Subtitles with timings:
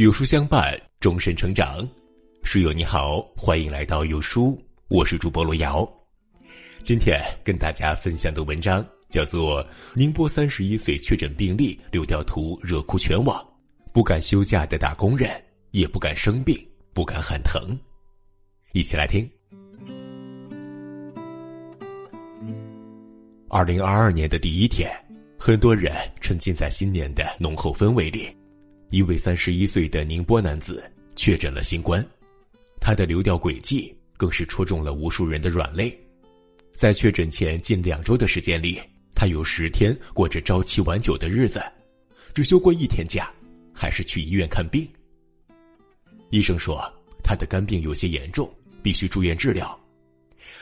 [0.00, 1.86] 有书相伴，终身成长。
[2.42, 4.58] 书友你好，欢迎来到有书，
[4.88, 5.86] 我是主播罗瑶。
[6.82, 13.44] 今天跟大家分享的文章叫做《宁波三十一岁确诊病例流调图热哭全网》，
[13.92, 15.30] 不敢休假的打工人
[15.72, 16.58] 也不敢生病，
[16.94, 17.78] 不敢喊疼。
[18.72, 19.30] 一起来听。
[23.50, 24.90] 二零二二年的第一天，
[25.38, 28.34] 很多人沉浸在新年的浓厚氛围里。
[28.90, 30.82] 一位三十一岁的宁波男子
[31.14, 32.04] 确诊了新冠，
[32.80, 35.96] 他的流调轨迹更是戳中了无数人的软肋。
[36.72, 38.80] 在确诊前近两周的时间里，
[39.14, 41.62] 他有十天过着朝七晚九的日子，
[42.34, 43.32] 只休过一天假，
[43.72, 44.88] 还是去医院看病。
[46.30, 46.82] 医生说
[47.22, 49.78] 他的肝病有些严重，必须住院治疗。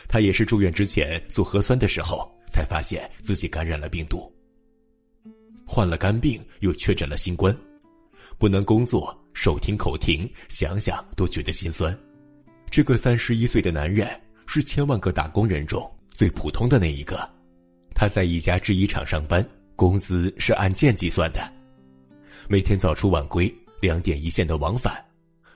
[0.06, 2.30] 他也是住院之前做核酸的时候。
[2.50, 4.32] 才发现自己感染了病毒，
[5.66, 7.54] 患了肝病，又确诊了新冠，
[8.38, 11.96] 不能工作，手停口停，想想都觉得心酸。
[12.70, 14.08] 这个三十一岁的男人
[14.46, 17.28] 是千万个打工人中最普通的那一个，
[17.94, 21.52] 他在一家制衣厂上班，工资是按件计算的，
[22.48, 25.04] 每天早出晚归，两点一线的往返，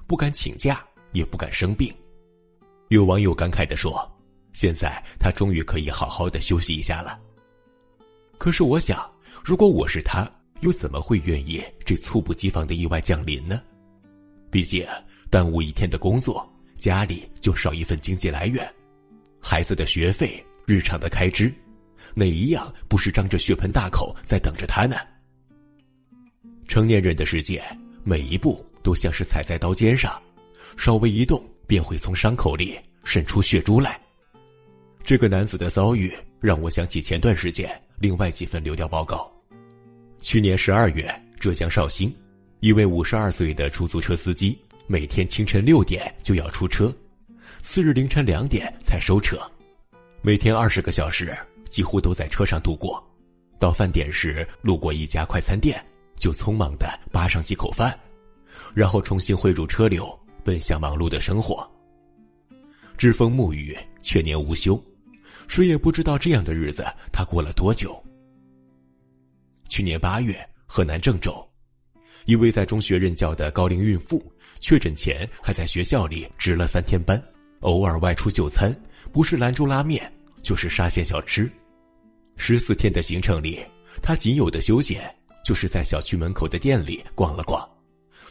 [0.07, 1.91] 不敢请假，也不敢生病。
[2.89, 4.07] 有网友感慨地说。
[4.55, 7.19] 现在他终于可以好好的休息一下了。
[8.37, 9.11] 可是我想，
[9.43, 10.31] 如果我是他，
[10.63, 13.61] 又怎么会愿意这猝不及防的意外降临呢？
[14.51, 14.87] 毕竟
[15.29, 18.69] 耽误一天的工作，家里就少一份经济来源，
[19.41, 21.53] 孩子的学费、日常的开支，
[22.15, 24.97] 哪一样不是张着血盆大口在等着他呢？
[26.69, 27.61] 成年人的世界，
[28.05, 30.21] 每一步都像是踩在刀尖上，
[30.77, 34.01] 稍微一动便会从伤口里渗出血珠来。
[35.03, 39.32] 这个男子的遭遇让我想起前段时间另外几份流调报告。
[40.23, 42.15] 去年十二月，浙江绍兴，
[42.61, 44.57] 一位五十二岁的出租车司机，
[44.87, 46.95] 每天清晨六点就要出车，
[47.61, 49.37] 次日凌晨两点才收车，
[50.23, 51.37] 每天二十个小时
[51.69, 53.05] 几乎都在车上度过。
[53.59, 55.85] 到饭点时，路过一家快餐店，
[56.17, 57.99] 就匆忙的扒上几口饭，
[58.73, 60.09] 然后重新汇入车流，
[60.45, 61.69] 奔向忙碌的生活。
[62.97, 64.81] 栉风沐雨，全年无休。
[65.49, 68.01] 谁也不知道这样的日子他过了多久。
[69.73, 71.35] 去年八月，河南郑州，
[72.27, 74.23] 一位在中学任教的高龄孕妇
[74.61, 77.19] 确诊前还在学校里值了三天班，
[77.61, 78.71] 偶尔外出就餐，
[79.13, 80.13] 不是兰州拉面
[80.43, 81.51] 就是沙县小吃。
[82.37, 83.65] 十四天的行程里，
[84.03, 85.03] 他仅有的休闲
[85.43, 87.67] 就是在小区门口的店里逛了逛，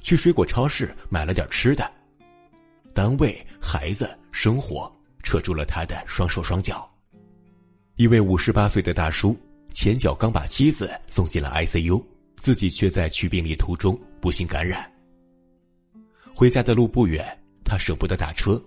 [0.03, 1.91] 去水果超市买了点吃的。
[2.93, 6.87] 单位、孩子、生活扯住了他的双手双脚。
[7.95, 9.35] 一位五十八岁的大叔，
[9.73, 12.03] 前脚刚把妻子送进了 ICU，
[12.37, 14.89] 自己却在去病历途中不幸感染。
[16.35, 17.25] 回家的路不远，
[17.63, 18.61] 他舍不得打车，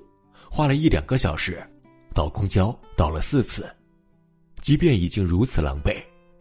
[0.50, 1.62] 花了一两个小时，
[2.14, 3.66] 倒公交倒了四次。
[4.60, 5.96] 即便已经如此狼狈，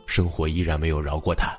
[0.05, 1.57] 生活依然没有饶过他。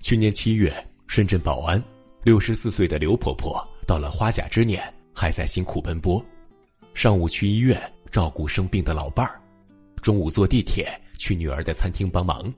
[0.00, 0.74] 去年七月，
[1.06, 1.82] 深圳宝安，
[2.24, 4.82] 六十四岁的刘婆婆到了花甲之年，
[5.14, 6.24] 还在辛苦奔波，
[6.92, 9.40] 上午去医院照顾生病的老伴儿。
[10.02, 12.52] 中午坐地铁去女儿的餐厅帮忙，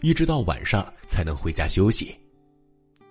[0.00, 2.16] 一直到晚上才能回家休息。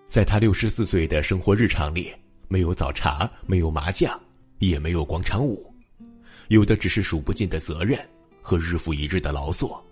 [0.08, 2.12] 在他六十四岁的生活日常里，
[2.48, 4.20] 没有早茶，没有麻将，
[4.60, 5.74] 也没有广场舞，
[6.48, 8.00] 有的只是数不尽的责任
[8.42, 9.84] 和日复一日的劳作。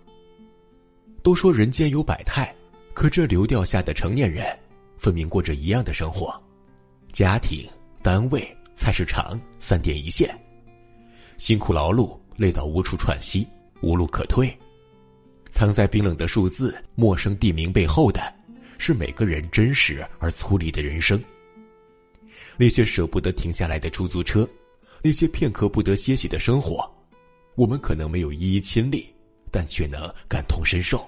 [1.22, 2.54] 都说人间有百态，
[2.94, 4.46] 可这流调下的成年人，
[4.96, 6.34] 分明过着一样的生活：
[7.12, 7.68] 家庭、
[8.02, 10.34] 单位、菜市场三点一线，
[11.36, 13.46] 辛苦劳碌，累到无处喘息。
[13.80, 14.56] 无路可退，
[15.50, 18.20] 藏在冰冷的数字、陌生地名背后的，
[18.78, 21.22] 是每个人真实而粗粝的人生。
[22.56, 24.48] 那些舍不得停下来的出租车，
[25.02, 26.90] 那些片刻不得歇息的生活，
[27.54, 29.06] 我们可能没有一一亲历，
[29.50, 31.06] 但却能感同身受。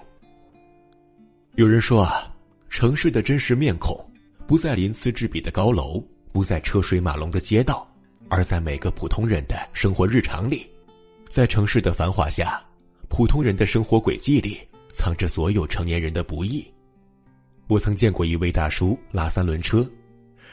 [1.55, 2.31] 有人说啊，
[2.69, 3.99] 城市的真实面孔，
[4.47, 6.01] 不在鳞次栉比的高楼，
[6.31, 7.85] 不在车水马龙的街道，
[8.29, 10.69] 而在每个普通人的生活日常里。
[11.27, 12.59] 在城市的繁华下，
[13.09, 14.57] 普通人的生活轨迹里
[14.91, 16.65] 藏着所有成年人的不易。
[17.67, 19.87] 我曾见过一位大叔拉三轮车，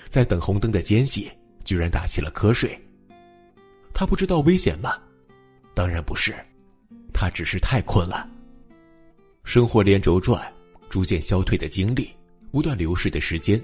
[0.08, 1.30] 在等红灯的间隙，
[1.64, 2.76] 居然打起了瞌睡。
[3.94, 4.98] 他不知道危险吗？
[5.74, 6.34] 当然不是，
[7.12, 8.28] 他只是太困了。
[9.44, 10.52] 生活连轴转，
[10.90, 12.10] 逐渐消退的精力，
[12.50, 13.62] 不断流逝的时间，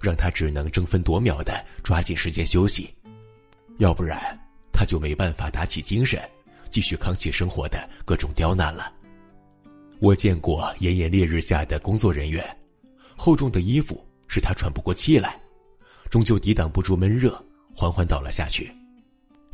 [0.00, 2.92] 让他只能争分夺秒的抓紧时间休息，
[3.78, 4.20] 要不然
[4.72, 6.20] 他就没办法打起精神。
[6.72, 8.92] 继续扛起生活的各种刁难了。
[10.00, 12.44] 我见过炎炎烈日下的工作人员，
[13.14, 15.40] 厚重的衣服使他喘不过气来，
[16.10, 17.40] 终究抵挡不住闷热，
[17.72, 18.72] 缓缓倒了下去。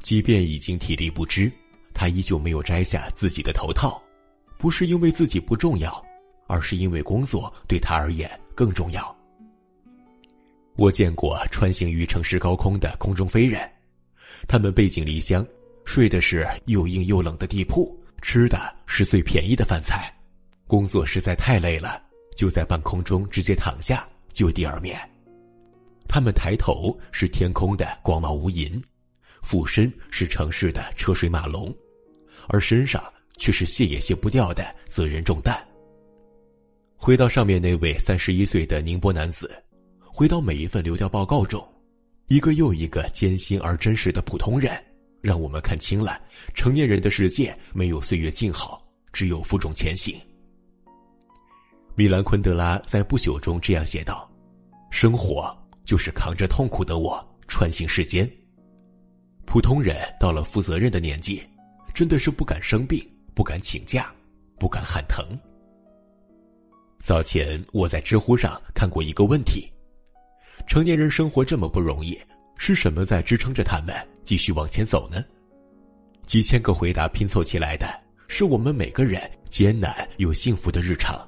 [0.01, 1.53] 即便已经体力不支，
[1.93, 4.01] 他依旧没有摘下自己的头套，
[4.57, 6.03] 不是因为自己不重要，
[6.47, 9.15] 而是因为工作对他而言更重要。
[10.77, 13.69] 我见过穿行于城市高空的空中飞人，
[14.47, 15.45] 他们背井离乡，
[15.89, 20.15] 睡的是又硬又冷的地铺，吃的是最便宜的饭菜，
[20.67, 21.99] 工作实在太累了，
[22.37, 25.01] 就在半空中直接躺下就地而眠。
[26.07, 28.79] 他们抬头是天空的光芒无垠。
[29.41, 31.75] 俯身是城市的车水马龙，
[32.49, 33.03] 而身上
[33.39, 35.59] 却是卸也卸不掉的责任重担。
[36.97, 39.51] 回到上面那位三十一岁的宁波男子，
[40.05, 41.67] 回到每一份流调报告中，
[42.27, 44.71] 一个又一个艰辛而真实的普通人，
[45.21, 46.21] 让我们看清了
[46.55, 48.83] 成年人的世界没有岁月静好，
[49.13, 50.17] 只有负重前行。
[51.95, 54.31] 米兰昆德拉在不朽中这样写道
[54.91, 55.53] ：“生活
[55.85, 58.31] 就是扛着痛苦的我穿行世间。”
[59.45, 61.43] 普通人到了负责任的年纪，
[61.93, 63.03] 真的是不敢生病，
[63.35, 64.15] 不敢请假，
[64.59, 65.27] 不敢喊疼。
[67.01, 69.69] 早前我在知乎上看过一个问题：
[70.67, 72.17] 成年人生活这么不容易，
[72.69, 75.25] 是什么在支撑着他们继续往前走呢？
[76.27, 77.89] 几千个回答拼凑起来的，
[78.29, 79.19] 是我们每个人
[79.49, 81.27] 艰难又幸福的日常。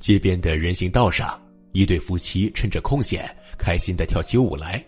[0.00, 1.38] 街边的人行道上，
[1.72, 3.28] 一对夫妻趁着空闲，
[3.58, 4.82] 开心的跳起舞来。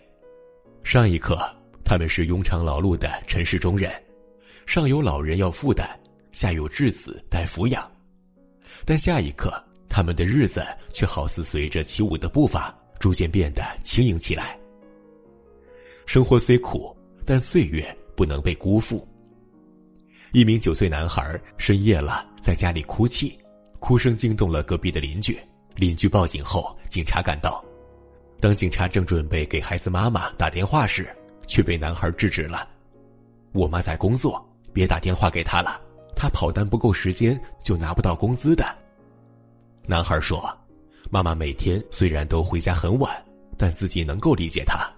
[0.83, 1.39] 上一刻。
[1.83, 3.91] 他们是庸常劳碌的尘世中人，
[4.65, 5.85] 上有老人要负担，
[6.31, 7.91] 下有稚子待抚养。
[8.85, 14.57] 但下一刻，他们的日子却好似随着起舞的步伐，逐渐变得轻盈起来。
[16.11, 16.93] 生活虽苦，
[17.25, 19.07] 但岁月不能被辜负。
[20.33, 23.39] 一名九岁男孩深夜了，在家里哭泣，
[23.79, 25.39] 哭声惊动了隔壁的邻居。
[25.73, 27.63] 邻居报警后，警察赶到。
[28.41, 31.07] 当警察正准备给孩子妈妈打电话时，
[31.47, 32.67] 却被男孩制止了。
[33.53, 35.79] 我妈在工作，别打电话给她了，
[36.13, 38.65] 她跑单不够时间就拿不到工资的。
[39.85, 40.43] 男孩说
[41.09, 43.09] ：“妈妈每天虽然都回家很晚，
[43.57, 44.91] 但自己能够理解她。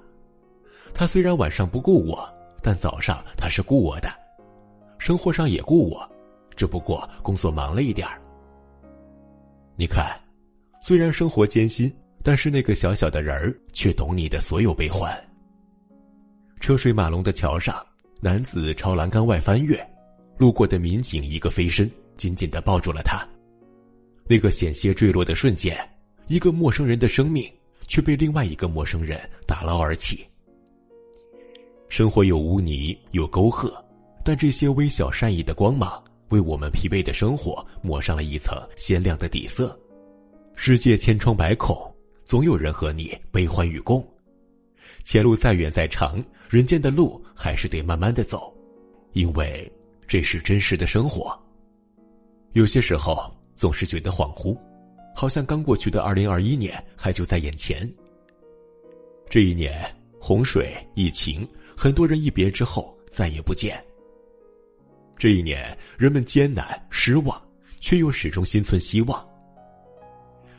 [0.94, 2.28] 他虽然晚上不顾我，
[2.62, 4.10] 但早上他是顾我的，
[5.00, 6.08] 生活上也顾我，
[6.56, 8.22] 只不过工作忙了一点儿。
[9.76, 10.20] 你看，
[10.84, 11.92] 虽然生活艰辛，
[12.22, 15.12] 但是那个小小的人儿却懂你的所有悲欢。”
[16.62, 17.84] 车水马龙的桥上，
[18.22, 19.76] 男子朝栏杆外翻越，
[20.38, 23.28] 路过的民警一个飞身，紧紧的抱住了他。
[24.26, 25.78] 那个险些坠落的瞬间，
[26.28, 27.52] 一个陌生人的生命
[27.88, 30.26] 却被另外一个陌生人打捞而起。
[31.94, 33.72] 生活有污泥，有沟壑，
[34.26, 39.80] 但这些微小善意的光芒，为我们疲惫的生活抹上了一层鲜亮的底色。
[40.56, 41.78] 世界千疮百孔，
[42.26, 44.04] 总有人和你悲欢与共。
[45.04, 46.20] 前路再远再长。
[46.50, 48.52] 人间的路还是得慢慢的走，
[49.12, 49.72] 因为
[50.08, 51.40] 这是真实的生活。
[52.54, 54.58] 有些时候总是觉得恍惚，
[55.14, 57.88] 好像刚过去的二零二一年还就在眼前。
[59.30, 63.84] 这一年洪水、疫情，很多人一别之后再也不见。
[65.18, 67.42] 这一年人们艰难、失望，
[67.80, 69.26] 却又始终心存希望。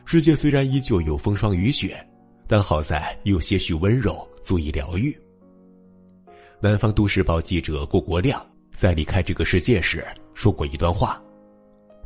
[0.05, 1.96] 世界虽然依旧有风霜雨雪，
[2.46, 5.17] 但好在有些许温柔足以疗愈。
[6.60, 11.22] 南方都市报记者郭国亮在离开这个世界时说过一段话：“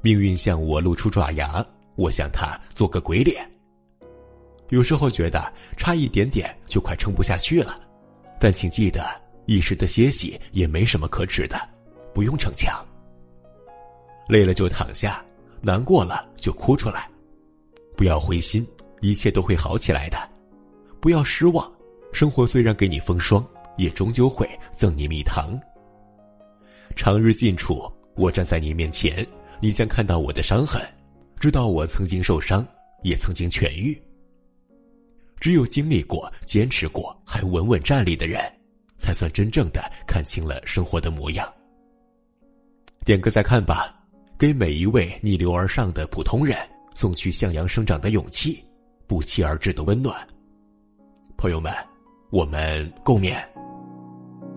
[0.02, 1.64] 命运向我露出爪牙，
[1.97, 3.49] 我向他做个鬼脸。
[4.71, 7.80] 有时候觉得差一点点就快撑不下去了，
[8.40, 9.04] 但请记得，
[9.47, 11.57] 一时的歇息也没什么可耻的，
[12.14, 12.85] 不用逞强。
[14.28, 15.25] 累了就躺下，
[15.61, 17.09] 难过了就哭出来，
[17.97, 18.66] 不要灰心，
[19.00, 20.18] 一切都会好起来的。
[21.00, 21.71] 不要失望，
[22.12, 23.45] 生活虽然给你风霜。”
[23.78, 25.57] 也终究会赠你蜜糖。
[26.97, 29.25] 长日近处，我站在你面前，
[29.61, 30.83] 你将看到我的伤痕，
[31.38, 32.66] 知道我曾经受伤，
[33.04, 33.97] 也曾经痊愈。
[35.40, 38.40] 只有经历过、坚持过，还稳稳站立的人，
[38.99, 41.47] 才算真正的看清了生活的模样。
[43.04, 43.95] 点个再看吧，
[44.38, 46.57] 给每一位逆流而上的普通人
[46.95, 48.64] 送去向阳生长的勇气，
[49.07, 50.16] 不期而至的温暖。
[51.37, 51.73] 朋友们，
[52.30, 53.58] 我们共勉。